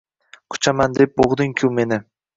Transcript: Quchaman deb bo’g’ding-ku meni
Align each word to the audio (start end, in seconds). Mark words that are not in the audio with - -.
Quchaman 0.53 0.95
deb 1.01 1.13
bo’g’ding-ku 1.21 1.73
meni 1.81 2.01